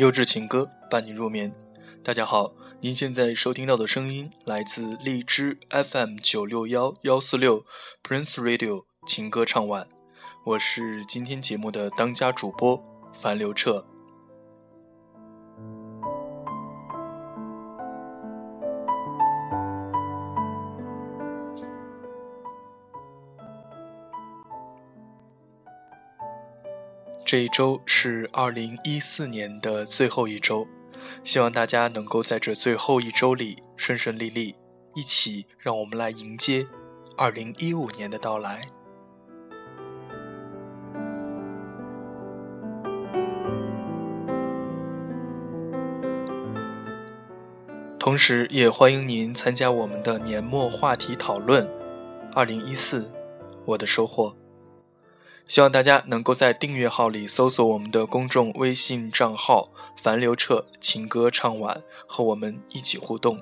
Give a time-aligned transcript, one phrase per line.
[0.00, 1.52] 优质情歌伴你入眠。
[2.02, 7.66] 大家好，您现在收听到的声音来自荔枝 FM 九六幺幺四六
[8.02, 9.86] Prince Radio 情歌唱晚，
[10.46, 12.82] 我是今天节目的当家主播
[13.20, 13.84] 樊刘彻。
[27.30, 30.66] 这一周是二零一四年的最后一周，
[31.22, 34.56] 希望大家能够在这最后一周里顺顺利利，
[34.96, 36.66] 一起让我们来迎接
[37.16, 38.62] 二零一五年的到来。
[47.96, 51.64] 同时，也欢迎您参加我们的年末话题讨论。
[52.34, 53.08] 二零一四，
[53.66, 54.34] 我的收获。
[55.50, 59.68] 希望大家能够在订阅号里搜索我们的公众微信账号
[60.00, 63.40] “樊刘彻情歌唱晚”，和我们一起互动。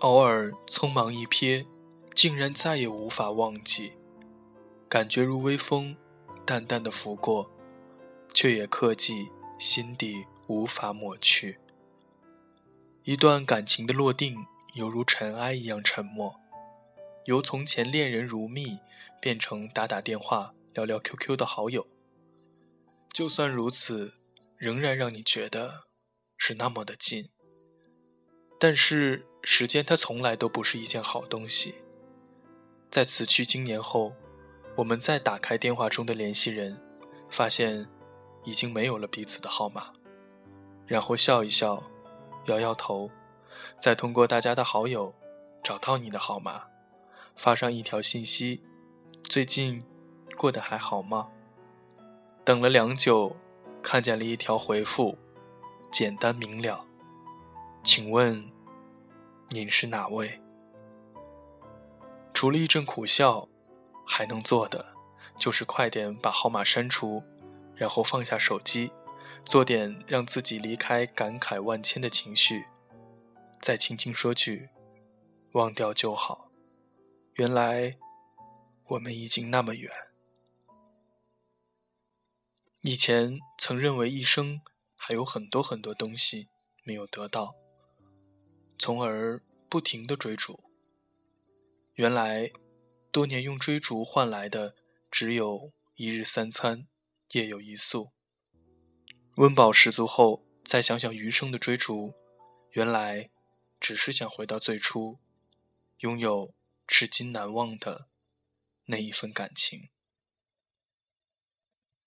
[0.00, 1.64] 偶尔匆忙一瞥，
[2.16, 3.92] 竟然再也无法忘记，
[4.88, 5.94] 感觉如微风，
[6.44, 7.48] 淡淡的拂过。
[8.32, 9.28] 却也刻记
[9.58, 11.58] 心底，无法抹去。
[13.04, 14.36] 一段感情的落定，
[14.74, 16.38] 犹如尘埃一样沉默，
[17.24, 18.78] 由从前恋人如蜜，
[19.20, 21.86] 变成打打电话、聊聊 QQ 的好友。
[23.12, 24.12] 就算如此，
[24.56, 25.84] 仍然让你觉得
[26.36, 27.28] 是那么的近。
[28.58, 31.74] 但是时间它从来都不是一件好东西。
[32.90, 34.12] 在辞去经年后，
[34.76, 36.80] 我们再打开电话中的联系人，
[37.30, 37.88] 发现。
[38.44, 39.92] 已经没有了彼此的号码，
[40.86, 41.82] 然后笑一笑，
[42.46, 43.10] 摇摇头，
[43.80, 45.14] 再通过大家的好友
[45.62, 46.62] 找到你的号码，
[47.36, 48.62] 发上一条信息
[49.28, 49.84] ：“最近
[50.36, 51.28] 过得还好吗？”
[52.44, 53.36] 等了良久，
[53.82, 55.16] 看见了一条回复，
[55.92, 56.84] 简单明了
[57.84, 58.50] ：“请问
[59.50, 60.40] 您是哪位？”
[62.32, 63.46] 除了一阵苦笑，
[64.06, 64.86] 还能做的
[65.38, 67.22] 就是快点把号码删除。
[67.80, 68.92] 然后放下手机，
[69.46, 72.66] 做点让自己离开感慨万千的情绪，
[73.62, 74.68] 再轻轻说句
[75.52, 76.50] “忘掉就好”。
[77.36, 77.96] 原来
[78.84, 79.90] 我们已经那么远。
[82.82, 84.60] 以前曾认为一生
[84.94, 86.48] 还有很多很多东西
[86.84, 87.54] 没有得到，
[88.78, 90.62] 从而不停的追逐。
[91.94, 92.50] 原来
[93.10, 94.74] 多年用追逐换来的
[95.10, 96.86] 只有一日三餐。
[97.32, 98.10] 夜有一宿，
[99.36, 102.12] 温饱十足后，再想想余生的追逐，
[102.72, 103.30] 原来
[103.78, 105.20] 只是想回到最初，
[105.98, 106.52] 拥有
[106.88, 108.08] 至今难忘的
[108.86, 109.90] 那一份感情。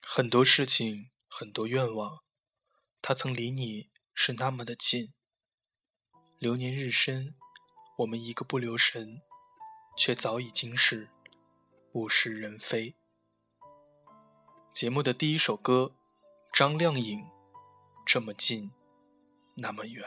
[0.00, 2.22] 很多事情，很多愿望，
[3.02, 5.12] 他曾离你是那么的近。
[6.38, 7.34] 流年日深，
[7.96, 9.20] 我们一个不留神，
[9.96, 11.10] 却早已经是
[11.94, 12.94] 物是人非。
[14.78, 15.90] 节目的第一首歌，
[16.52, 17.18] 张靓颖，
[18.06, 18.70] 《这么近，
[19.56, 20.04] 那么远》。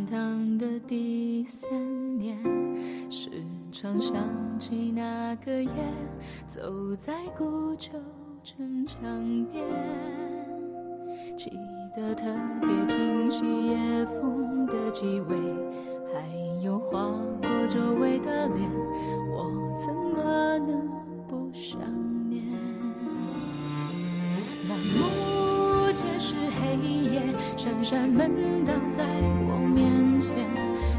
[0.00, 1.70] 天堂的第三
[2.18, 2.38] 年，
[3.10, 3.28] 时
[3.70, 4.16] 常想
[4.58, 5.70] 起那个夜，
[6.46, 7.90] 走在古旧
[8.42, 9.62] 城墙边，
[11.36, 11.50] 记
[11.94, 12.24] 得特
[12.62, 15.36] 别清晰夜风的气味，
[16.14, 17.10] 还有划
[17.42, 18.70] 过周围的脸，
[19.30, 20.79] 我怎么能
[27.62, 29.04] 闪闪门挡在
[29.46, 30.34] 我面前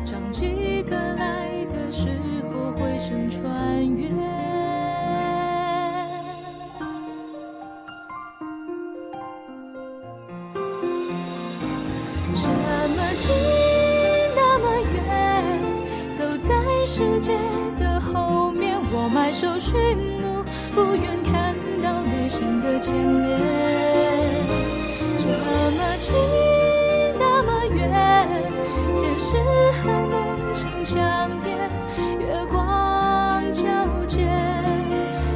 [0.05, 2.07] 唱起歌来的时
[2.53, 4.07] 候回声穿越
[12.35, 12.47] 这
[12.93, 13.31] 么近
[14.35, 17.35] 那么远走在世界
[17.79, 19.73] 的后面我埋首寻
[20.21, 20.43] 路
[20.75, 22.93] 不愿看到内心的牵
[23.23, 24.21] 连。
[25.17, 26.50] 这么近
[29.17, 29.37] 现实
[29.83, 31.51] 和梦境相叠，
[32.19, 34.25] 月光皎洁，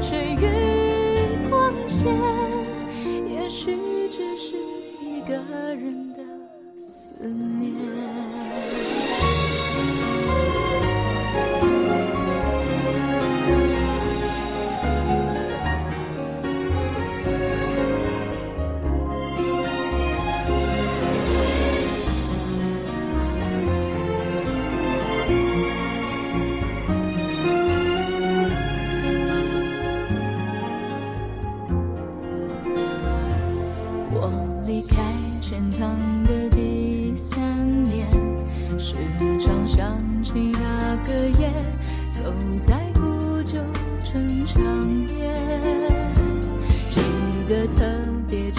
[0.02, 2.10] 水云光线，
[3.28, 3.76] 也许
[4.10, 4.56] 只是
[5.02, 5.36] 一个
[5.76, 6.24] 人的
[6.90, 8.25] 思念。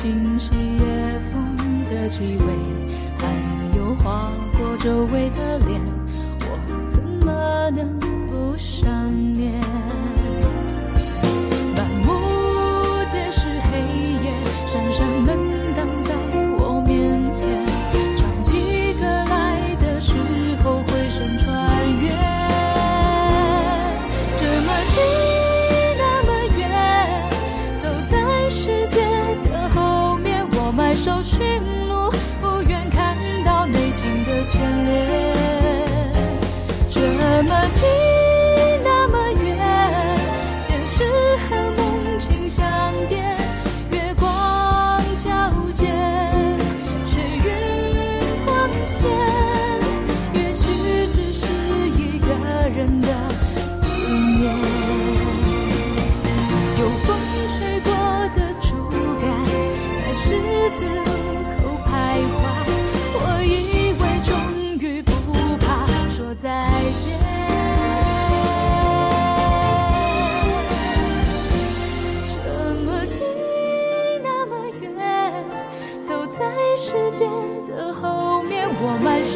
[0.07, 2.47] 清晰夜风的气味，
[3.19, 3.27] 还
[3.77, 5.83] 有划过周围的脸，
[6.43, 6.47] 我
[6.89, 7.99] 怎么能
[8.29, 8.89] 不想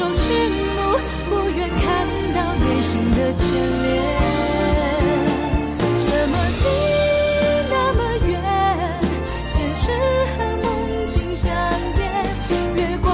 [0.01, 0.25] 我埋首寻
[0.77, 0.81] 路，
[1.29, 1.79] 不愿看
[2.35, 3.41] 到内心的牵
[3.83, 3.87] 连。
[5.99, 6.65] 这么近，
[7.69, 8.33] 那么远，
[9.47, 9.93] 现实
[10.33, 10.67] 和梦
[11.07, 11.47] 境相
[11.95, 12.01] 叠，
[12.77, 13.09] 月光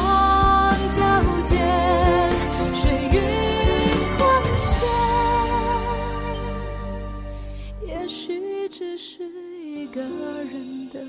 [0.88, 0.96] 皎
[1.44, 1.58] 洁，
[2.72, 3.18] 水云
[4.16, 4.24] 光
[4.56, 4.70] 线，
[7.88, 9.24] 也许只是
[9.64, 11.00] 一个人的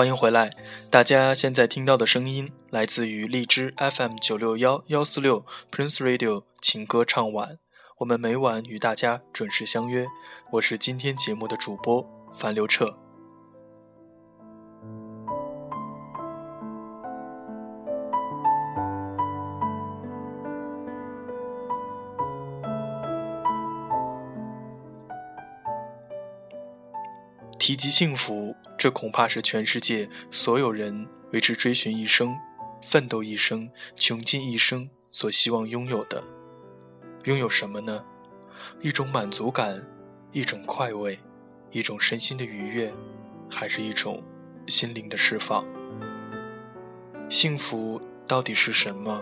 [0.00, 0.56] 欢迎回来，
[0.90, 7.58] 大家现在听到的声音来自于荔枝 FM 九六幺幺四六 Prince Radio 情歌唱晚。
[7.98, 10.06] 我们每晚与大家准时相约，
[10.52, 12.02] 我是今天节目的主播
[12.38, 12.96] 樊刘彻。
[27.58, 32.34] 提及幸福，这恐怕是全世界所有人为之追寻一生、
[32.88, 36.24] 奋斗一生、穷尽一生所希望拥有的。
[37.24, 38.02] 拥有什么呢？
[38.80, 39.86] 一种满足感，
[40.32, 41.18] 一种快慰，
[41.70, 42.90] 一种身心的愉悦，
[43.50, 44.22] 还是一种
[44.66, 45.62] 心灵的释放？
[47.28, 49.20] 幸福到底是什么？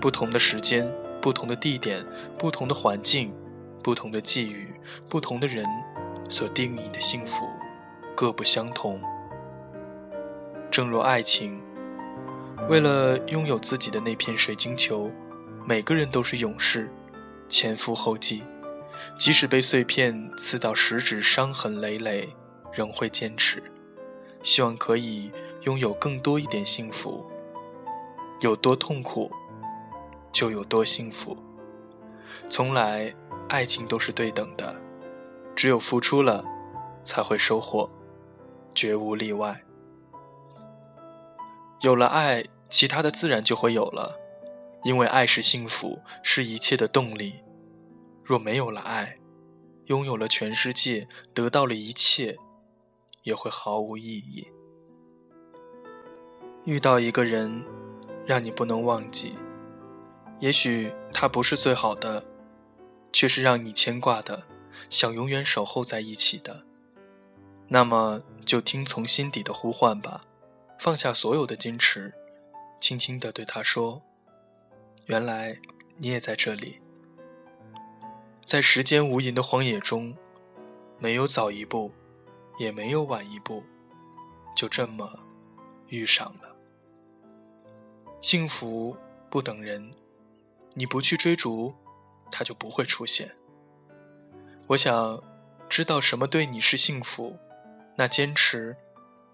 [0.00, 2.04] 不同的时间、不同的地点、
[2.36, 3.32] 不同的环境、
[3.84, 4.74] 不同的际遇、
[5.08, 5.64] 不同的人。
[6.28, 7.48] 所定义的幸福
[8.18, 9.00] 各不相同。
[10.72, 11.62] 正如爱情，
[12.68, 15.08] 为了拥有自己的那片水晶球，
[15.64, 16.90] 每个人都是勇士，
[17.48, 18.42] 前赴后继，
[19.16, 22.28] 即使被碎片刺到食指，伤痕累累，
[22.72, 23.62] 仍会坚持，
[24.42, 27.24] 希望可以拥有更多一点幸福。
[28.40, 29.30] 有多痛苦，
[30.32, 31.36] 就有多幸福。
[32.50, 33.14] 从来，
[33.48, 34.74] 爱情都是对等的，
[35.54, 36.44] 只有付出了，
[37.04, 37.88] 才会收获，
[38.74, 39.62] 绝无例外。
[41.80, 44.18] 有了爱，其他的自然就会有了，
[44.84, 47.34] 因为爱是幸福，是一切的动力。
[48.24, 49.18] 若没有了爱，
[49.86, 52.36] 拥有了全世界，得到了一切，
[53.22, 54.46] 也会毫无意义。
[56.64, 57.64] 遇到一个人，
[58.26, 59.34] 让你不能忘记，
[60.40, 62.24] 也许他不是最好的。
[63.10, 64.42] 却是让你牵挂的，
[64.90, 66.62] 想永远守候在一起的。
[67.68, 70.24] 那么就听从心底的呼唤吧，
[70.78, 72.12] 放下所有的矜持，
[72.80, 74.02] 轻轻地对他说
[75.06, 75.58] ：“原来
[75.96, 76.80] 你也在这里。”
[78.44, 80.16] 在时间无垠的荒野中，
[80.98, 81.92] 没有早一步，
[82.58, 83.62] 也没有晚一步，
[84.56, 85.18] 就这么
[85.88, 86.56] 遇上了。
[88.22, 88.96] 幸福
[89.28, 89.90] 不等人，
[90.74, 91.74] 你不去追逐。
[92.30, 93.34] 他就不会出现。
[94.66, 95.22] 我想，
[95.66, 97.34] 知道什么对你是幸福，
[97.98, 98.76] 那坚持，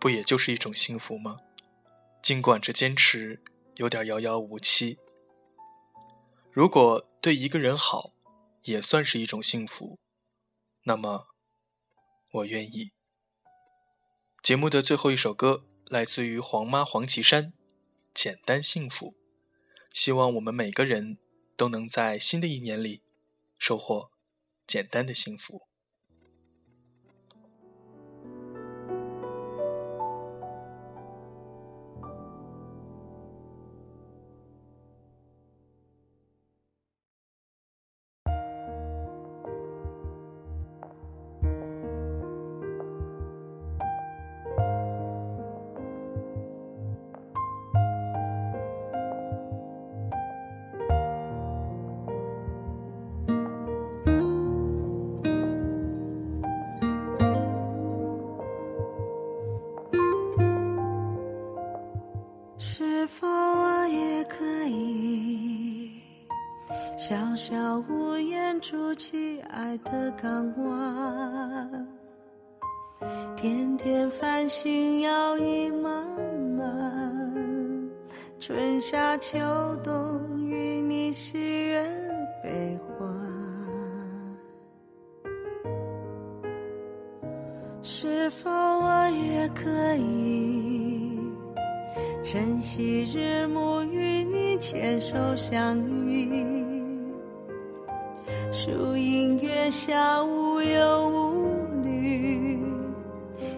[0.00, 1.38] 不也就是一种幸福吗？
[2.22, 3.42] 尽管这坚持
[3.74, 4.98] 有点遥遥无期。
[6.50, 8.12] 如果对一个人好，
[8.62, 9.98] 也算是一种幸福，
[10.84, 11.26] 那么，
[12.32, 12.92] 我愿意。
[14.42, 17.48] 节目的最后一首歌来自于黄妈黄绮珊，
[18.14, 19.10] 《简单幸福》。
[19.92, 21.18] 希望我们每个人。
[21.56, 23.00] 都能在新的一年里
[23.58, 24.10] 收获
[24.66, 25.68] 简单的幸福。
[67.46, 67.54] 小
[67.90, 71.86] 屋檐筑起爱的港湾，
[73.36, 75.92] 天天繁星摇曳漫
[76.56, 77.90] 漫，
[78.40, 79.36] 春夏秋
[79.84, 81.84] 冬与你喜悦
[82.42, 83.06] 悲欢。
[87.82, 91.20] 是否我也可以
[92.22, 95.76] 珍惜日暮与你牵手相
[96.08, 96.63] 依？
[98.56, 102.56] 树荫月下无忧无虑，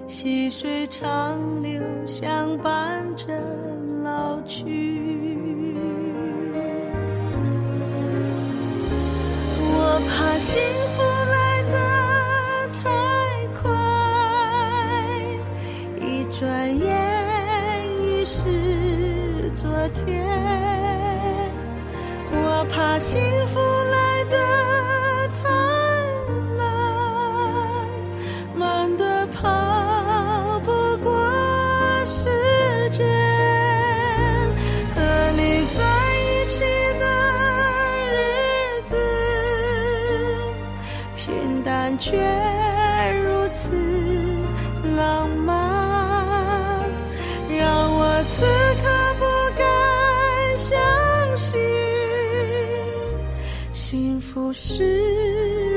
[0.07, 3.27] 细水长流相伴着
[4.03, 4.65] 老去。
[9.61, 10.59] 我怕幸
[10.95, 11.77] 福来得
[12.73, 12.89] 太
[13.61, 13.69] 快，
[16.01, 16.89] 一转眼
[18.03, 20.27] 已是昨天。
[22.33, 23.61] 我怕幸福
[54.47, 55.76] 不是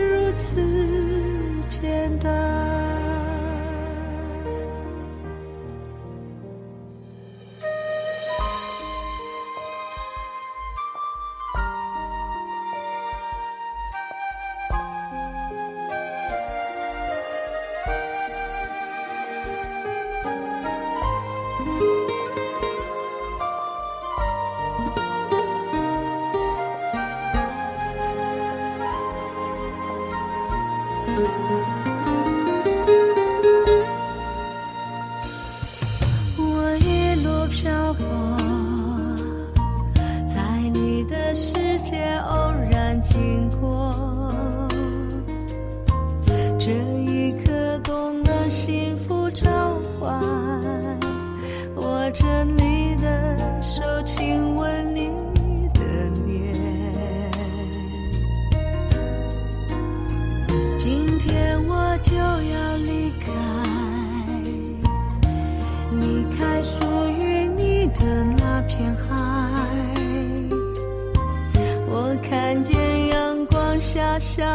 [74.40, 74.46] 笑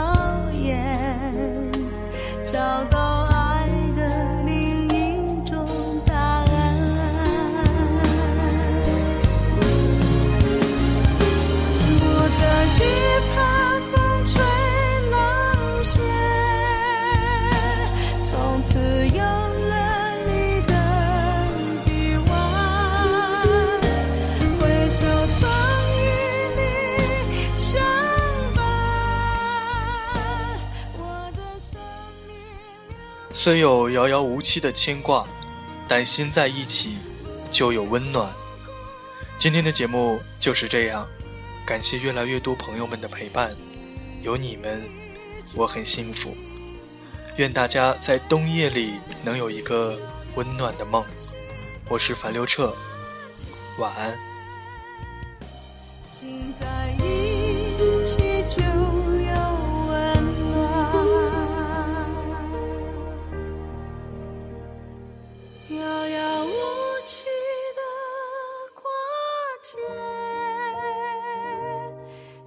[0.50, 1.70] 颜，
[2.42, 3.13] 找到
[33.36, 35.26] 虽有遥遥无期的牵挂，
[35.88, 36.96] 但心在一起
[37.50, 38.32] 就有温暖。
[39.38, 41.06] 今天的节目就是这样，
[41.66, 43.50] 感谢越来越多朋友们的陪伴，
[44.22, 44.82] 有你们，
[45.54, 46.34] 我很幸福。
[47.36, 49.98] 愿大家在冬夜里能有一个
[50.36, 51.04] 温暖的梦。
[51.90, 52.72] 我是樊刘彻，
[53.78, 54.16] 晚安。
[56.08, 56.66] 心在
[57.04, 57.33] 一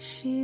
[0.07, 0.36] she